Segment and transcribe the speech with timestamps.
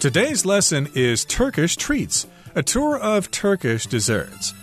[0.00, 4.54] Today's lesson is Turkish treats, a tour of Turkish desserts.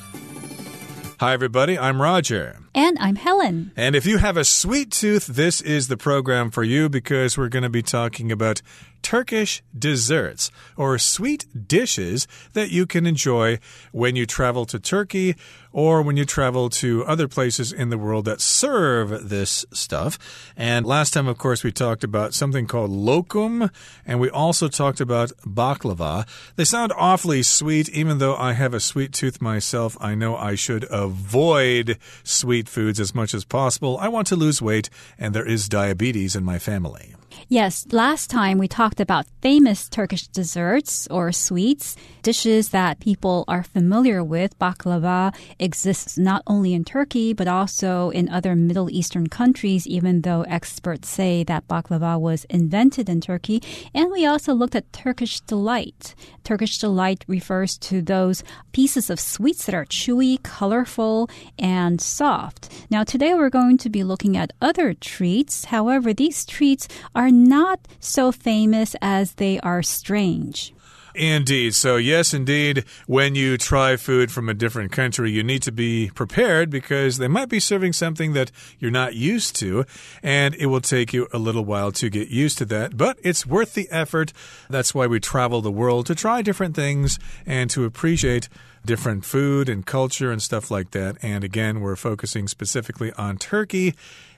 [1.20, 1.78] Hi, everybody.
[1.78, 2.58] I'm Roger.
[2.74, 3.72] And I'm Helen.
[3.76, 7.50] And if you have a sweet tooth, this is the program for you because we're
[7.50, 8.62] going to be talking about
[9.02, 13.60] Turkish desserts or sweet dishes that you can enjoy
[13.92, 15.36] when you travel to Turkey
[15.76, 20.18] or when you travel to other places in the world that serve this stuff.
[20.56, 23.70] And last time, of course, we talked about something called lokum,
[24.06, 26.26] and we also talked about baklava.
[26.56, 29.98] They sound awfully sweet, even though I have a sweet tooth myself.
[30.00, 33.98] I know I should avoid sweet foods as much as possible.
[34.00, 34.90] I want to lose weight,
[35.20, 37.16] and there is diabetes in my family.
[37.48, 43.62] Yes, last time we talked about famous Turkish desserts or sweets, dishes that people are
[43.62, 44.58] familiar with.
[44.58, 50.42] Baklava exists not only in Turkey, but also in other Middle Eastern countries, even though
[50.48, 53.62] experts say that baklava was invented in Turkey.
[53.94, 56.16] And we also looked at Turkish delight.
[56.44, 62.72] Turkish delight refers to those pieces of sweets that are chewy, colorful, and soft.
[62.90, 65.66] Now, today we're going to be looking at other treats.
[65.66, 70.74] However, these treats are not so famous as they are strange.
[71.16, 71.76] Indeed.
[71.76, 76.12] So, yes, indeed, when you try food from a different country, you need to be
[76.14, 79.86] prepared because they might be serving something that you're not used to,
[80.22, 82.98] and it will take you a little while to get used to that.
[82.98, 84.34] But it's worth the effort.
[84.70, 88.50] That's why we travel the world to try different things and to appreciate
[88.86, 91.18] different food and culture and stuff like that.
[91.22, 93.96] And again, we're focusing specifically on Turkey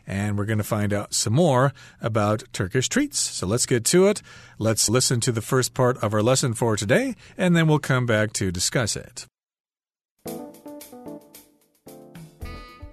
[0.08, 3.20] and we're going to find out some more about Turkish treats.
[3.20, 4.22] So let's get to it.
[4.58, 8.06] Let's listen to the first part of our lesson for today, and then we'll come
[8.06, 9.28] back to discuss it.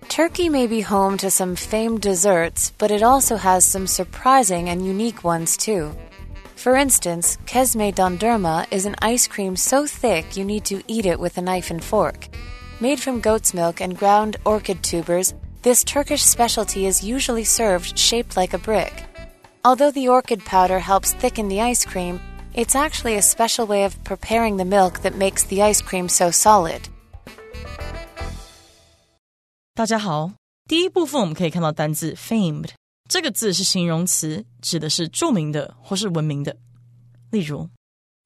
[0.08, 4.86] Turkey may be home to some famed desserts, but it also has some surprising and
[4.86, 5.92] unique ones too.
[6.54, 11.18] For instance, Kesme Dondurma is an ice cream so thick you need to eat it
[11.18, 12.28] with a knife and fork.
[12.80, 18.35] Made from goat's milk and ground orchid tubers, this Turkish specialty is usually served shaped
[18.35, 19.05] like a brick.
[19.63, 22.19] Although the orchid powder helps thicken the ice cream,
[22.53, 26.31] it's actually a special way of preparing the milk that makes the ice cream so
[26.31, 26.81] solid.
[29.75, 30.31] 大家好，
[30.67, 32.69] 第一部分我们可以看到单字 famed
[33.07, 36.57] 这个字是形容词，指的是着名的或是闻名的。
[37.31, 37.69] 例如，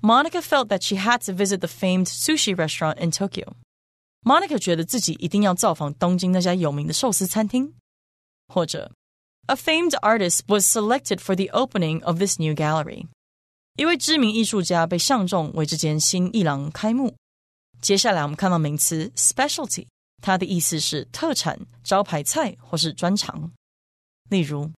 [0.01, 3.53] Monica felt that she had to visit the famed sushi restaurant in Tokyo.
[4.23, 7.73] Monica 觉得自己一定要造访东京那家有名的寿司餐厅，
[8.47, 8.91] 或者
[9.47, 13.07] A famed artist was selected for the opening of this new gallery。
[13.75, 17.15] 一位知名艺术家被相中为这间新艺廊开幕。
[17.81, 19.87] 接下来我们看到名词 specialty，
[20.21, 23.51] 它的意思是特产、招牌菜或是专长。
[24.29, 24.71] 例如，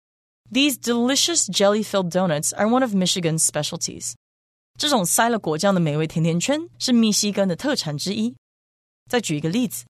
[0.50, 4.12] These delicious jelly-filled donuts are one of Michigan's specialties。
[4.78, 8.34] 这种塞了果酱的美味甜甜圈是密西根的特产之一。
[9.08, 9.84] 再举一个例子，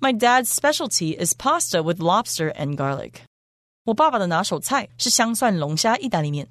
[0.00, 3.14] My dad's specialty is pasta with lobster and garlic。
[3.84, 6.48] 我爸爸的拿手菜是香蒜龙虾意大利面。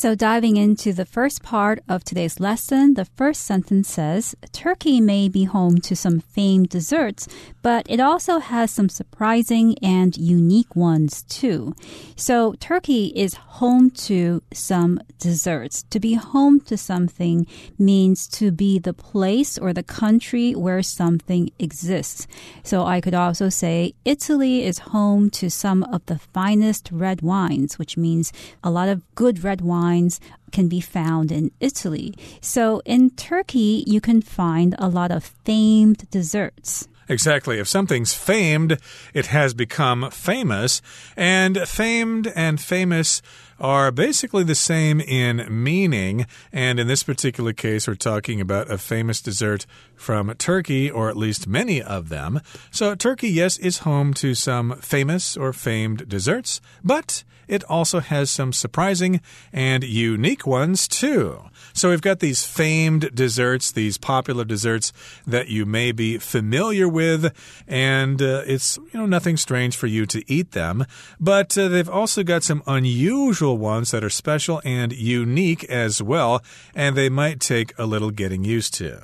[0.00, 5.28] So, diving into the first part of today's lesson, the first sentence says Turkey may
[5.28, 7.28] be home to some famed desserts,
[7.60, 11.74] but it also has some surprising and unique ones too.
[12.16, 15.82] So, Turkey is home to some desserts.
[15.90, 17.46] To be home to something
[17.78, 22.26] means to be the place or the country where something exists.
[22.62, 27.78] So, I could also say Italy is home to some of the finest red wines,
[27.78, 28.32] which means
[28.64, 30.20] a lot of good red wine wines
[30.52, 32.14] can be found in Italy.
[32.40, 36.88] So in Turkey, you can find a lot of famed desserts.
[37.08, 37.58] Exactly.
[37.58, 38.78] If something's famed,
[39.12, 40.80] it has become famous.
[41.16, 43.20] And famed and famous
[43.60, 46.26] are basically the same in meaning.
[46.52, 51.16] And in this particular case, we're talking about a famous dessert from Turkey, or at
[51.16, 52.40] least many of them.
[52.70, 58.30] So, Turkey, yes, is home to some famous or famed desserts, but it also has
[58.30, 59.20] some surprising
[59.52, 61.42] and unique ones too.
[61.72, 64.92] So we've got these famed desserts, these popular desserts
[65.26, 67.34] that you may be familiar with,
[67.66, 70.86] and uh, it's you know nothing strange for you to eat them.
[71.18, 76.42] But uh, they've also got some unusual ones that are special and unique as well,
[76.74, 79.02] and they might take a little getting used to.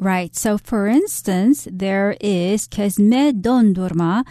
[0.00, 0.34] Right.
[0.36, 4.24] So, for instance, there is kesme dondurma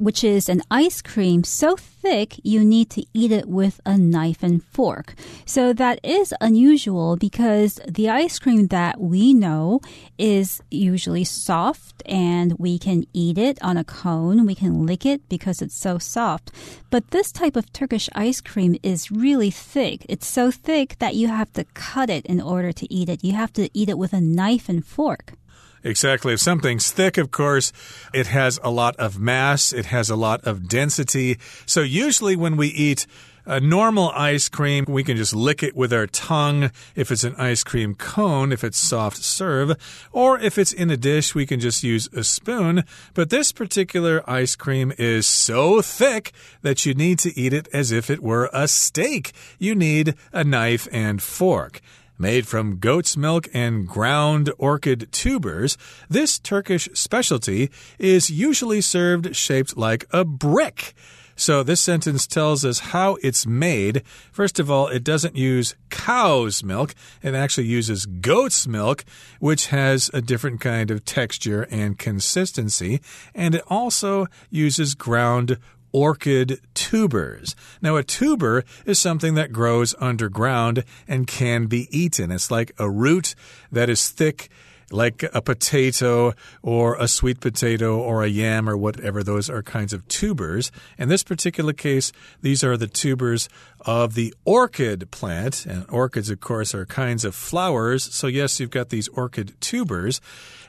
[0.00, 4.42] which is an ice cream so thick you need to eat it with a knife
[4.42, 5.14] and fork.
[5.44, 9.80] So that is unusual because the ice cream that we know
[10.16, 14.46] is usually soft and we can eat it on a cone.
[14.46, 16.50] We can lick it because it's so soft.
[16.88, 20.06] But this type of Turkish ice cream is really thick.
[20.08, 23.22] It's so thick that you have to cut it in order to eat it.
[23.22, 25.34] You have to eat it with a knife and fork.
[25.82, 26.34] Exactly.
[26.34, 27.72] If something's thick, of course,
[28.12, 31.38] it has a lot of mass, it has a lot of density.
[31.64, 33.06] So usually when we eat
[33.46, 37.34] a normal ice cream, we can just lick it with our tongue if it's an
[37.36, 39.72] ice cream cone, if it's soft serve,
[40.12, 42.84] or if it's in a dish, we can just use a spoon.
[43.14, 47.90] But this particular ice cream is so thick that you need to eat it as
[47.90, 49.32] if it were a steak.
[49.58, 51.80] You need a knife and fork.
[52.20, 55.78] Made from goat's milk and ground orchid tubers,
[56.10, 60.92] this Turkish specialty is usually served shaped like a brick.
[61.34, 64.02] So this sentence tells us how it's made.
[64.32, 66.94] First of all, it doesn't use cow's milk.
[67.22, 69.06] It actually uses goat's milk,
[69.38, 73.00] which has a different kind of texture and consistency.
[73.34, 75.56] And it also uses ground
[75.92, 77.54] orchid tubers.
[77.80, 82.30] Now, a tuber is something that grows underground and can be eaten.
[82.30, 83.34] It's like a root
[83.72, 84.50] that is thick
[84.90, 89.22] like a potato or a sweet potato or a yam or whatever.
[89.22, 90.70] Those are kinds of tubers.
[90.98, 93.48] In this particular case, these are the tubers
[93.80, 95.66] of the orchid plant.
[95.66, 98.12] And orchids, of course, are kinds of flowers.
[98.14, 100.20] So, yes, you've got these orchid tubers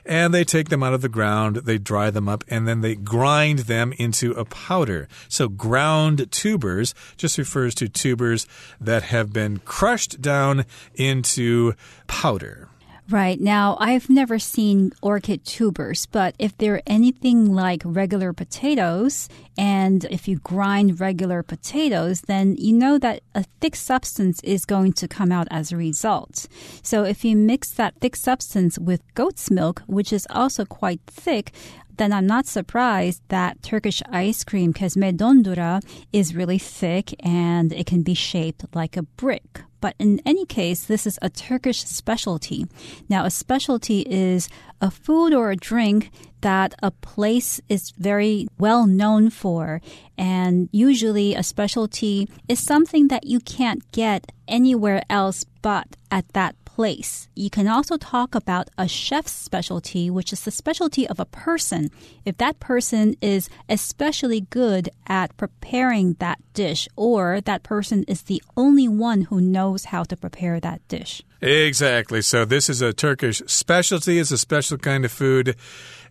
[0.04, 2.94] and they take them out of the ground, they dry them up, and then they
[2.94, 5.08] grind them into a powder.
[5.28, 8.46] So, ground tubers just refers to tubers
[8.80, 10.64] that have been crushed down
[10.94, 11.74] into
[12.06, 12.68] powder.
[13.12, 13.38] Right.
[13.38, 19.28] Now, I've never seen orchid tubers, but if they're anything like regular potatoes,
[19.58, 24.94] and if you grind regular potatoes, then you know that a thick substance is going
[24.94, 26.48] to come out as a result.
[26.82, 31.52] So if you mix that thick substance with goat's milk, which is also quite thick,
[31.98, 35.82] then I'm not surprised that Turkish ice cream, kesme dondurma,
[36.14, 39.64] is really thick and it can be shaped like a brick.
[39.82, 42.66] But in any case, this is a Turkish specialty.
[43.08, 44.48] Now, a specialty is
[44.80, 49.80] a food or a drink that a place is very well known for.
[50.16, 56.54] And usually, a specialty is something that you can't get anywhere else but at that
[56.74, 57.28] place.
[57.34, 61.90] You can also talk about a chef's specialty, which is the specialty of a person.
[62.24, 68.42] If that person is especially good at preparing that dish, or that person is the
[68.56, 71.22] only one who knows how to prepare that dish.
[71.42, 72.22] Exactly.
[72.22, 75.56] So, this is a Turkish specialty, it's a special kind of food.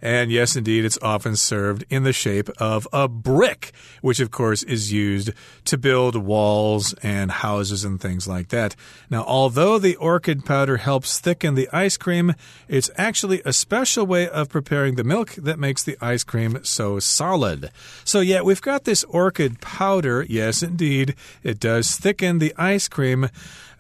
[0.02, 4.64] And yes, indeed, it's often served in the shape of a brick, which of course
[4.64, 5.30] is used
[5.66, 8.76] to build walls and houses and things like that.
[9.12, 12.34] Now, although the orchid powder helps thicken the ice cream,
[12.68, 16.98] it's actually a special way of preparing the milk that makes the ice cream so
[16.98, 17.70] solid.
[18.04, 20.26] So, yeah, we've got this orchid powder.
[20.28, 23.30] Yes, indeed, it does thicken the ice cream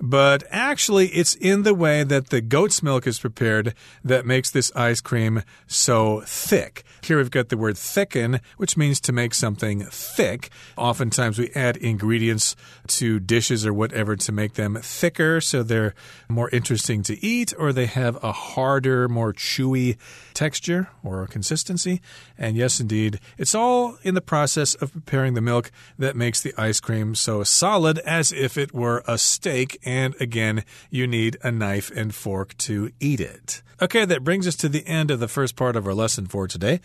[0.02, 4.72] but actually it's in the way that the goat's milk is prepared that makes this
[4.76, 6.84] ice cream so thick.
[7.04, 10.50] Here we've got the word thicken, which means to make something thick.
[10.76, 12.56] Oftentimes we add ingredients
[12.88, 15.94] to dishes or whatever to make them thicker so they're
[16.28, 19.98] more interesting to eat or they have a harder, more chewy
[20.42, 22.02] texture or consistency.
[22.36, 26.54] And yes, indeed, it's all in the process of preparing the milk that makes the
[26.58, 31.52] ice cream so solid as if it were a steak and again, you need a
[31.52, 33.62] knife and fork to eat it.
[33.80, 36.48] Okay, that brings us to the end of the first part of our lesson for
[36.48, 36.80] today.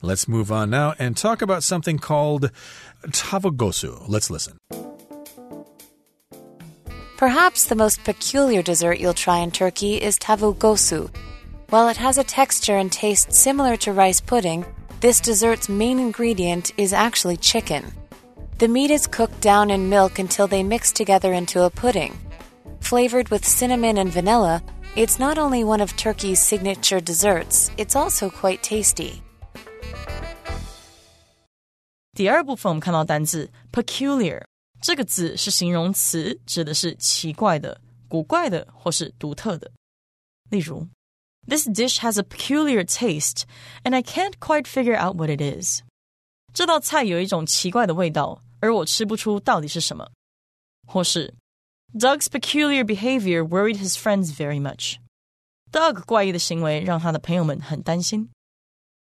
[0.00, 2.50] Let's move on now and talk about something called
[3.10, 4.08] tavuk göğsü.
[4.08, 4.56] Let's listen.
[7.18, 11.10] Perhaps the most peculiar dessert you'll try in Turkey is tavuk göğsü.
[11.71, 14.65] While it has a texture and taste similar to rice pudding,
[15.01, 17.83] this dessert's main ingredient is actually chicken.
[18.57, 22.13] The meat is cooked down in milk until they mix together into a pudding.
[22.79, 24.61] Flavored with cinnamon and vanilla,
[24.95, 29.21] it's not only one of Turkey's signature desserts, it's also quite tasty.
[32.15, 34.41] 第二部分我们看到单字 peculiar
[34.81, 39.71] 这个字是形容词，指的是奇怪的、古怪的或是独特的。
[40.49, 40.87] 例如
[41.47, 43.43] ，This dish has a peculiar taste,
[43.83, 45.81] and I can't quite figure out what it is。
[46.53, 50.09] 这道菜有一种奇怪的味道，而我吃不出到底是什么。
[50.87, 51.33] 或是
[51.93, 54.97] Doug's peculiar behavior worried his friends very much.
[55.71, 58.29] Doug 怪异的行为让他的朋友们很担心。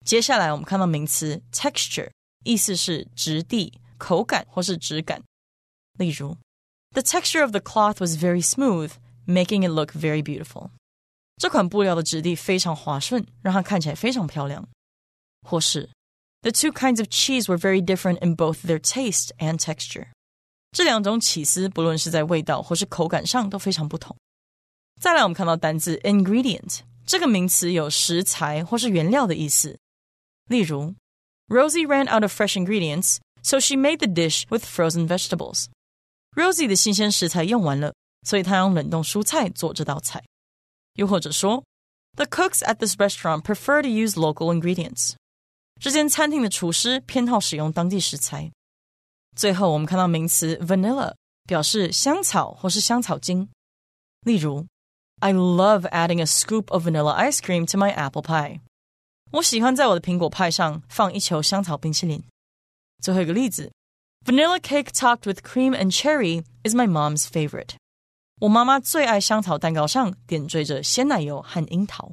[0.05, 2.11] 接下来我们看到名词 texture，
[2.45, 5.23] 意思是质地、口感或是质感。
[5.99, 6.37] 例如，
[6.93, 8.93] The texture of the cloth was very smooth,
[9.27, 10.71] making it look very beautiful。
[11.41, 14.67] 这款布料的质地非常滑顺，让它看起来非常漂亮。
[15.47, 15.91] 或是
[16.43, 20.09] The two kinds of cheese were very different in both their taste and texture。
[20.73, 24.17] 这两种起司不论是在味道或是口感上都非常不同。
[25.01, 29.79] 再来，我们看到单字 ingredient 这个名词有食材或是原料的意思。
[30.49, 30.95] 例如，
[31.49, 35.67] Rosie ran out of fresh ingredients, so she made the dish with frozen vegetables.
[36.35, 37.95] Rosie 的新鲜食材用完了，
[38.27, 40.23] 所以她用冷冻蔬菜做这道菜。
[41.01, 41.65] 又或者说，
[42.17, 45.15] The cooks at this restaurant prefer to use local ingredients.
[45.81, 48.51] 这间餐厅的厨师偏好使用当地食材。
[49.37, 51.15] 最后，我们看到名词 vanilla，
[51.45, 53.51] 表示香草或是香草精。
[54.23, 54.67] 例如，
[55.21, 58.61] I love adding a scoop of vanilla ice cream to my apple pie。
[59.33, 62.25] 我喜欢在我的苹果派上放一球香草冰淇淋。
[63.03, 63.71] 最后一个例子，
[64.25, 67.77] Vanilla cake topped with cream and cherry is my mom's favorite。
[68.42, 72.12] 我妈妈最爱香草蛋糕上点缀着鲜奶油和樱桃。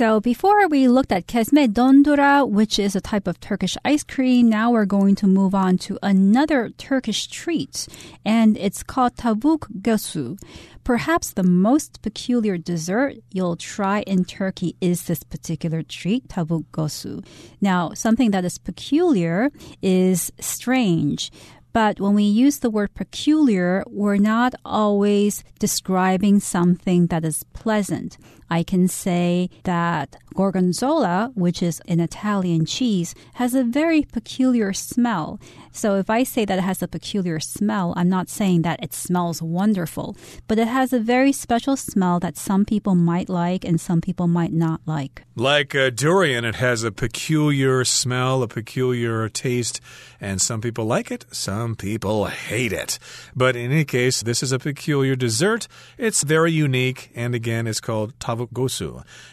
[0.00, 4.48] So before we looked at kesme dondurma, which is a type of Turkish ice cream,
[4.48, 7.86] now we're going to move on to another Turkish treat,
[8.24, 10.38] and it's called tavuk göğsü.
[10.84, 17.22] Perhaps the most peculiar dessert you'll try in Turkey is this particular treat, tavuk göğsü.
[17.60, 19.50] Now, something that is peculiar
[19.82, 21.30] is strange.
[21.72, 28.16] But when we use the word peculiar, we're not always describing something that is pleasant.
[28.50, 35.38] I can say that gorgonzola, which is an Italian cheese, has a very peculiar smell.
[35.72, 38.92] So if I say that it has a peculiar smell, I'm not saying that it
[38.92, 40.16] smells wonderful,
[40.48, 44.26] but it has a very special smell that some people might like and some people
[44.26, 45.22] might not like.
[45.36, 49.80] Like uh, durian, it has a peculiar smell, a peculiar taste,
[50.20, 52.98] and some people like it, some people hate it.
[53.34, 55.68] But in any case, this is a peculiar dessert.
[55.96, 58.39] It's very unique, and again, it's called tavuk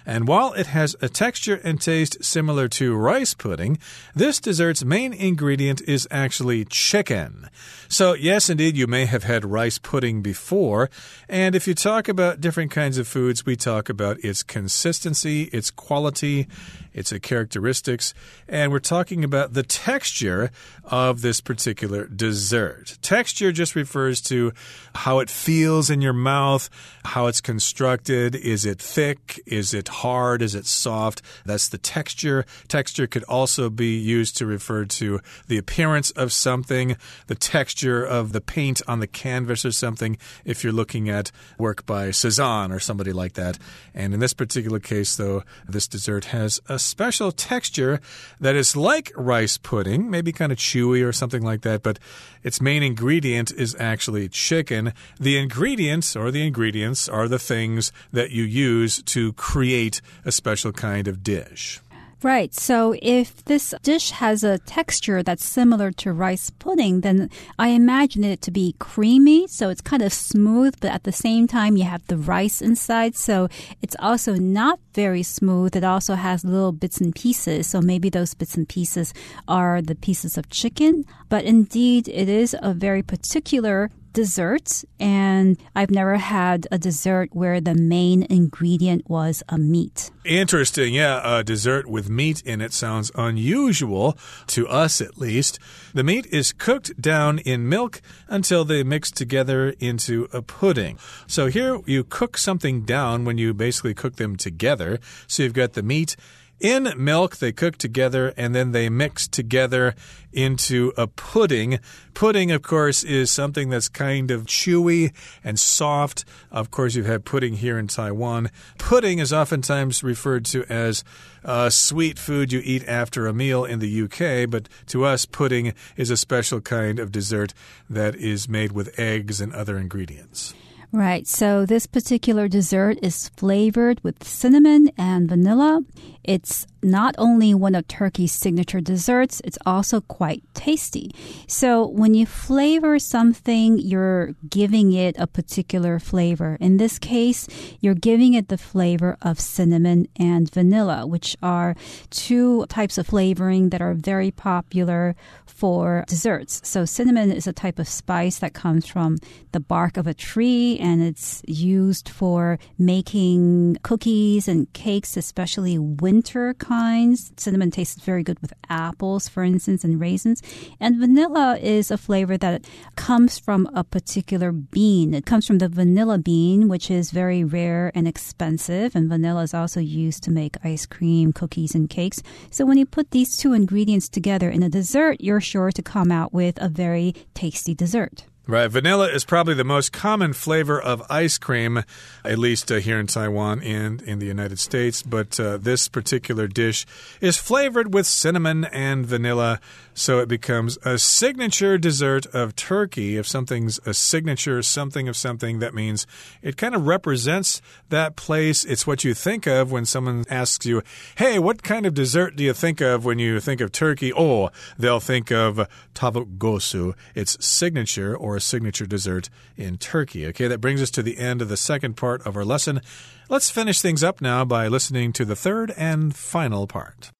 [0.05, 3.79] And while it has a texture and taste similar to rice pudding,
[4.15, 7.49] this dessert's main ingredient is actually chicken.
[7.89, 10.89] So, yes, indeed, you may have had rice pudding before.
[11.29, 15.71] And if you talk about different kinds of foods, we talk about its consistency, its
[15.71, 16.47] quality,
[16.93, 18.13] its characteristics,
[18.47, 20.51] and we're talking about the texture
[20.83, 22.97] of this particular dessert.
[23.01, 24.51] Texture just refers to
[24.95, 26.69] how it feels in your mouth,
[27.05, 28.35] how it's constructed.
[28.35, 29.39] Is it thick?
[29.45, 30.41] Is it hard?
[30.41, 31.21] Is it soft?
[31.45, 32.47] That's the texture.
[32.67, 38.31] Texture could also be used to refer to the appearance of something, the texture of
[38.31, 42.79] the paint on the canvas or something, if you're looking at work by Cezanne or
[42.79, 43.59] somebody like that.
[43.93, 48.01] And in this particular case, though, this dessert has a special texture
[48.39, 51.99] that is like rice pudding, maybe kind of chewy or something like that, but
[52.41, 54.91] its main ingredient is actually chicken.
[55.19, 60.71] The ingredients or the ingredients are the things that you use to create a special
[60.71, 61.81] kind of dish.
[62.23, 62.51] Right.
[62.51, 67.29] So if this dish has a texture that's similar to rice pudding, then
[67.59, 69.45] I imagine it to be creamy.
[69.47, 73.15] So it's kind of smooth, but at the same time, you have the rice inside.
[73.15, 73.49] So
[73.83, 75.75] it's also not very smooth.
[75.75, 77.67] It also has little bits and pieces.
[77.67, 79.13] So maybe those bits and pieces
[79.47, 81.05] are the pieces of chicken.
[81.29, 87.61] But indeed, it is a very particular desserts, and I've never had a dessert where
[87.61, 90.09] the main ingredient was a meat.
[90.25, 90.95] Interesting.
[90.95, 95.59] Yeah, a dessert with meat in it sounds unusual, to us at least.
[95.93, 100.97] The meat is cooked down in milk until they mix together into a pudding.
[101.27, 104.99] So here you cook something down when you basically cook them together.
[105.27, 106.15] So you've got the meat
[106.59, 109.93] in milk, they cook together and then they mix together
[110.33, 111.79] into a pudding.
[112.13, 116.25] Pudding, of course, is something that's kind of chewy and soft.
[116.51, 118.49] Of course, you've had pudding here in Taiwan.
[118.77, 121.03] Pudding is oftentimes referred to as
[121.43, 125.73] a sweet food you eat after a meal in the UK, but to us, pudding
[125.95, 127.53] is a special kind of dessert
[127.89, 130.53] that is made with eggs and other ingredients.
[130.93, 131.27] Right.
[131.27, 135.81] So this particular dessert is flavored with cinnamon and vanilla.
[136.23, 141.11] It's not only one of Turkey's signature desserts, it's also quite tasty.
[141.47, 146.57] So when you flavor something, you're giving it a particular flavor.
[146.59, 147.47] In this case,
[147.81, 151.75] you're giving it the flavor of cinnamon and vanilla, which are
[152.09, 155.15] two types of flavoring that are very popular
[155.45, 156.61] for desserts.
[156.63, 159.17] So cinnamon is a type of spice that comes from
[159.51, 166.53] the bark of a tree and it's used for making cookies and cakes, especially winter
[166.55, 167.31] kinds.
[167.37, 170.41] Cinnamon tastes very good with apples, for instance, and raisins.
[170.79, 172.65] And vanilla is a flavor that
[172.95, 175.13] comes from a particular bean.
[175.13, 178.95] It comes from the vanilla bean, which is very rare and expensive.
[178.95, 182.21] And vanilla is also used to make ice cream, cookies, and cakes.
[182.51, 186.11] So when you put these two ingredients together in a dessert, you're sure to come
[186.11, 188.25] out with a very tasty dessert.
[188.49, 188.71] Right.
[188.71, 191.83] Vanilla is probably the most common flavor of ice cream,
[192.23, 195.03] at least uh, here in Taiwan and in the United States.
[195.03, 196.85] But uh, this particular dish
[197.19, 199.59] is flavored with cinnamon and vanilla,
[199.93, 203.17] so it becomes a signature dessert of Turkey.
[203.17, 206.07] If something's a signature something of something, that means
[206.41, 208.63] it kind of represents that place.
[208.63, 210.83] It's what you think of when someone asks you,
[211.17, 214.13] Hey, what kind of dessert do you think of when you think of Turkey?
[214.13, 220.25] Oh, they'll think of tavuk göğsü, its signature or signature dessert in Turkey.
[220.27, 222.81] Okay, that brings us to the end of the second part of our lesson.
[223.29, 227.11] Let's finish things up now by listening to the third and final part.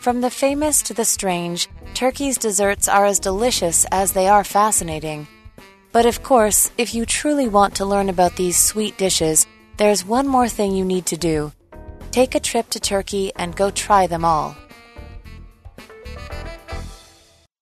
[0.00, 5.26] From the famous to the strange, Turkey's desserts are as delicious as they are fascinating.
[5.92, 10.26] But of course, if you truly want to learn about these sweet dishes, there's one
[10.26, 11.52] more thing you need to do.
[12.10, 14.56] Take a trip to Turkey and go try them all.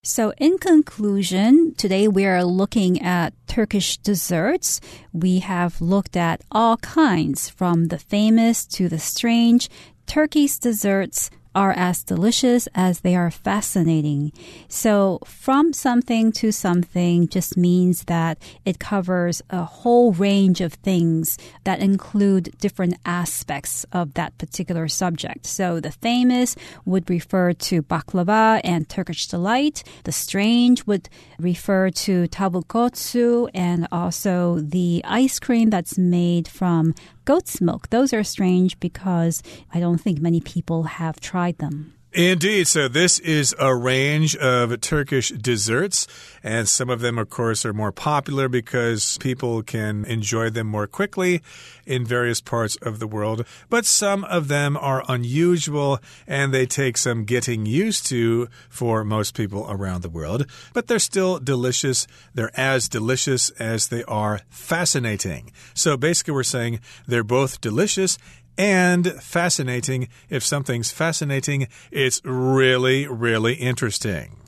[0.05, 4.81] So, in conclusion, today we are looking at Turkish desserts.
[5.13, 9.71] We have looked at all kinds, from the famous to the strange.
[10.09, 14.33] Turkey's desserts are as delicious as they are fascinating.
[14.69, 21.39] So, from something to something just means that it covers a whole range of things
[21.65, 25.47] that include different aspects of that particular subject.
[25.47, 29.83] So, the famous would refer to baklava and Turkish delight.
[30.05, 36.95] The strange would refer to tavuk göğsü and also the ice cream that's made from
[37.25, 37.91] goat's milk.
[37.91, 41.95] Those are strange because I don't think many people have tried them.
[42.15, 42.69] Indeed.
[42.69, 46.07] So, this is a range of Turkish desserts,
[46.43, 50.87] and some of them, of course, are more popular because people can enjoy them more
[50.87, 51.41] quickly
[51.87, 53.47] in various parts of the world.
[53.71, 59.35] But some of them are unusual and they take some getting used to for most
[59.35, 60.45] people around the world.
[60.75, 62.07] But they're still delicious.
[62.35, 65.51] They're as delicious as they are fascinating.
[65.73, 68.19] So, basically, we're saying they're both delicious
[68.59, 70.09] and fascinating.
[70.29, 74.42] If something's fascinating, it's really, really interesting.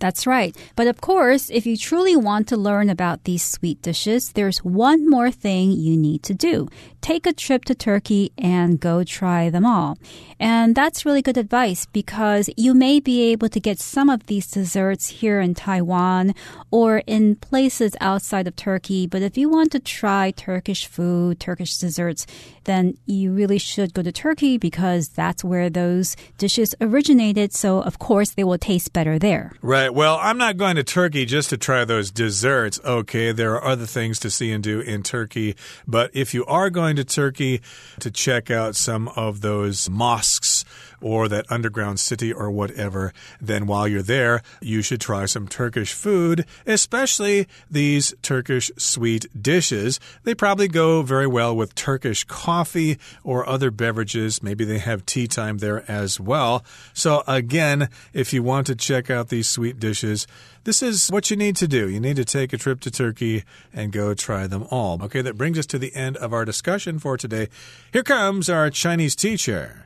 [0.00, 0.56] That's right.
[0.74, 5.08] But of course, if you truly want to learn about these sweet dishes, there's one
[5.08, 6.68] more thing you need to do.
[7.00, 9.98] Take a trip to Turkey and go try them all.
[10.38, 14.50] And that's really good advice because you may be able to get some of these
[14.50, 16.34] desserts here in Taiwan
[16.70, 19.06] or in places outside of Turkey.
[19.06, 22.26] But if you want to try Turkish food, Turkish desserts,
[22.64, 27.52] then you really should go to Turkey because that's where those dishes originated.
[27.52, 29.52] So, of course, they will taste better there.
[29.60, 29.89] Right.
[29.92, 32.80] Well, I'm not going to Turkey just to try those desserts.
[32.84, 33.32] Okay.
[33.32, 35.56] There are other things to see and do in Turkey.
[35.86, 37.60] But if you are going to Turkey
[38.00, 40.59] to check out some of those mosques,
[41.00, 45.92] or that underground city or whatever, then while you're there, you should try some Turkish
[45.92, 50.00] food, especially these Turkish sweet dishes.
[50.24, 54.42] They probably go very well with Turkish coffee or other beverages.
[54.42, 56.64] Maybe they have tea time there as well.
[56.92, 60.26] So, again, if you want to check out these sweet dishes,
[60.64, 61.88] this is what you need to do.
[61.88, 65.02] You need to take a trip to Turkey and go try them all.
[65.02, 67.48] Okay, that brings us to the end of our discussion for today.
[67.92, 69.84] Here comes our Chinese teacher.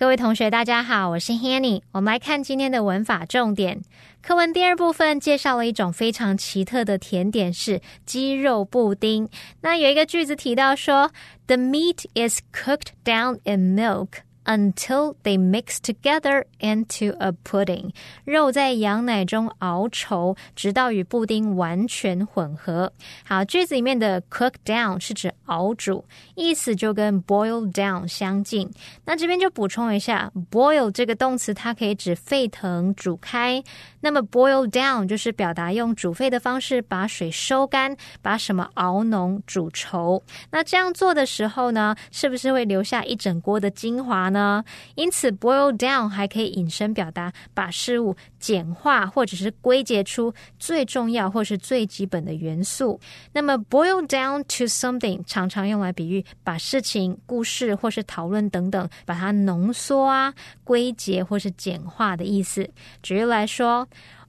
[0.00, 1.82] 各位同学，大家好，我是 Hanny。
[1.92, 3.82] 我们来看今天的文法重点。
[4.22, 9.28] 课文第二部分介绍了一种非常奇特的甜点，是鸡肉布丁。
[9.60, 11.10] 那有一个句子提到说
[11.46, 14.08] ：“The meat is cooked down in milk。”
[14.50, 17.92] Until they mix together into a pudding，
[18.24, 22.92] 肉在羊奶中熬稠，直到与布丁完全混合。
[23.24, 28.68] 好，句子里面的 cook down 是指熬煮，意思就跟 boil down 相近。
[29.04, 33.62] 那这边就补充一下，boil 这个动词它可以指沸腾、煮开。
[34.00, 40.22] 那么 boil down 就是表达用煮沸的方式把水收干，把什么熬浓、煮稠。
[40.50, 44.64] 那这样做的时候呢，是不是会留下一整锅的精华呢？
[44.94, 52.98] 因此，boil down 还可以引申表达把事物简化或者是归结出最重要或是最基本的元素。
[53.32, 62.68] 那么 boil down to something 常常用来比喻把事情、故事或是讨论等等，把它浓缩啊、归结或是简化的意思。
[63.02, 63.86] 举例来说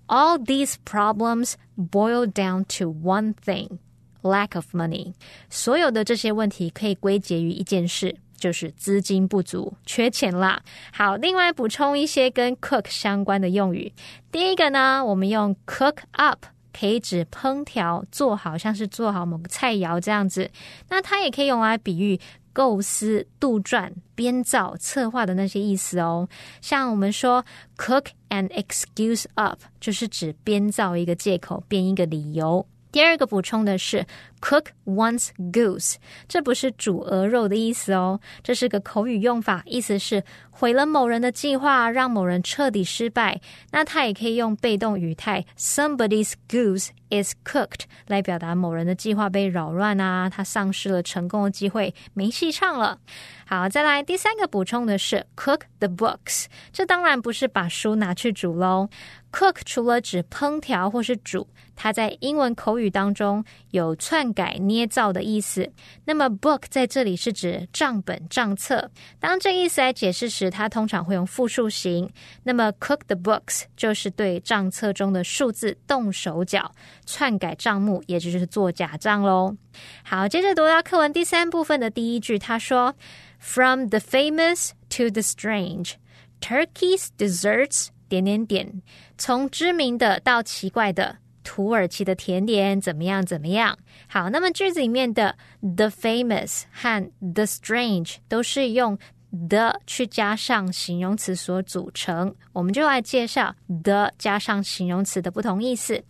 [0.08, 3.80] ，All these problems boil down to one thing:
[4.22, 5.14] lack of money。
[5.50, 8.18] 所有的这些问题可以归结于一件事。
[8.42, 10.60] 就是资金不足，缺钱啦。
[10.92, 13.94] 好，另外补充一些跟 cook 相关的用语。
[14.32, 20.50] 第一个呢，我们用 cook up 可以指烹调、做好，像是做好某个菜肴这样子。
[20.90, 22.20] 那它也可以用来比喻
[22.52, 26.28] 构思、杜撰、编造、策划的那些意思哦。
[26.62, 27.46] 像我们说
[27.78, 32.66] cook an excuse up，就是指编造一个借口，编一个理由。
[32.92, 34.06] 第二个补充的是
[34.40, 35.96] cook one's goose，
[36.28, 43.40] 这不是煮鹅肉的意思哦，这是个口语用法，意思是毁了某人的计划，让某人彻底失败。
[43.72, 53.00] 那它也可以用被动语态 somebody's goose is cooked 来表达某人的计划被扰乱啊，他丧失了成功的机会，没戏唱了。
[53.46, 58.90] 好，再来第三个补充的是 cook the books，这当然不是把书拿去煮喽。
[59.32, 65.72] Cook 除了指烹调或是煮，它在英文口语当中有篡改、捏造的意思。
[66.06, 68.92] 那么 book 在这里是指账本、账册。
[69.20, 72.10] 当这意思来解释时，它通常会用复数形。
[72.44, 76.72] 那么 cook the books 就是对账册中的数字动手脚，
[77.06, 79.56] 篡改账目，也就是做假账喽。
[80.04, 82.94] 好，接着读到课文第三部分的第一句，他说
[83.40, 85.94] ：“From the famous to the strange,
[86.42, 88.82] Turkey's desserts。”点点点，
[89.18, 93.26] 从知名的到奇怪的，土耳其的甜点怎么样？
[93.26, 93.78] 怎么样？
[94.10, 98.98] 好，那么句子里面的 the famous 和 the strange 都是用
[99.48, 106.04] the 去加上形容词所组成，我们就来介绍 the 加上形容词的不同意思。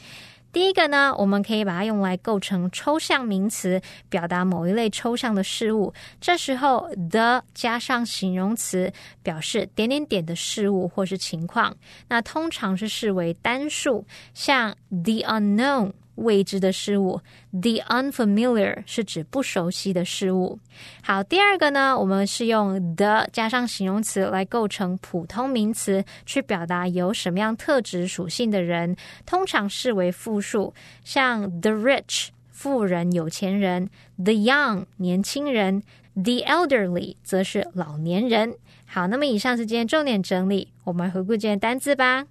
[0.52, 5.94] 第一个呢，我们可以把它用来构成抽象名词，表达某一类抽象的事物。
[6.20, 8.92] 这时候，the 加上形容词，
[9.24, 11.76] 表示点点点的事物或是情况。
[12.10, 15.94] 那通常是视为单数，像 the unknown。
[16.22, 17.20] 未知的事物
[17.52, 20.60] ，the unfamiliar 是指不熟悉的事物。
[21.04, 33.90] 好，第二个呢，我们是用 the 加上形容词来构成普通名词，去表达有什么样特质属性的人，通常视为复数，像 the rich 富人、有钱人
[34.24, 35.82] ，the young 年轻人
[36.14, 38.56] ，the elderly 则是老年人。
[38.86, 42.26] 好，那么以上是今天重点整理，我们回顾今天单字吧。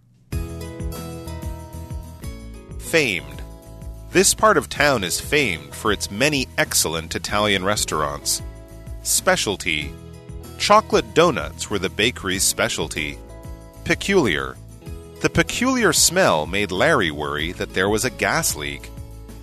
[2.78, 3.39] Famed
[4.12, 8.42] This part of town is famed for its many excellent Italian restaurants.
[9.04, 9.94] Specialty
[10.58, 13.18] Chocolate donuts were the bakery's specialty.
[13.84, 14.56] Peculiar
[15.20, 18.90] The peculiar smell made Larry worry that there was a gas leak.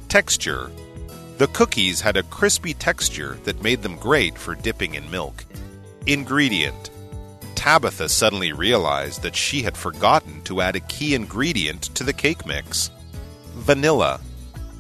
[0.10, 0.70] Texture
[1.38, 5.46] The cookies had a crispy texture that made them great for dipping in milk.
[6.08, 6.90] Ingredient
[7.56, 12.46] Tabitha suddenly realized that she had forgotten to add a key ingredient to the cake
[12.46, 12.92] mix.
[13.56, 14.20] Vanilla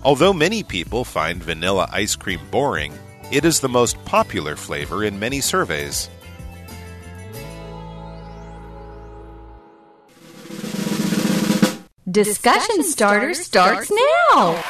[0.04, 2.94] Although many people find vanilla ice cream boring,
[3.32, 6.10] it is the most popular flavor in many surveys.
[12.10, 13.92] Discussion starter starts
[14.32, 14.64] now.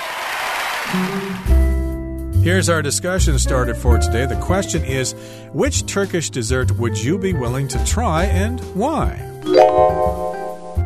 [2.42, 4.26] Here's our discussion starter for today.
[4.26, 5.14] The question is
[5.54, 9.18] Which Turkish dessert would you be willing to try and why?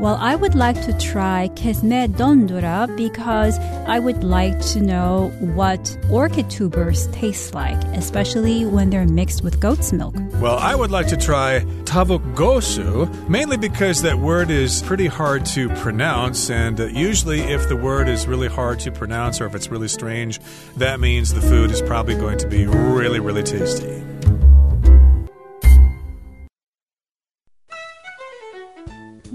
[0.02, 5.96] Well, I would like to try kesme dondurma because I would like to know what
[6.10, 10.16] orchid tubers taste like, especially when they're mixed with goat's milk.
[10.42, 15.46] Well, I would like to try tavuk göğsü, mainly because that word is pretty hard
[15.54, 19.54] to pronounce, and uh, usually if the word is really hard to pronounce or if
[19.54, 20.40] it's really strange,
[20.78, 24.02] that means the food is probably going to be really, really tasty.